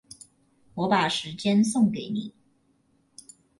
[0.73, 2.33] 我把時間送給你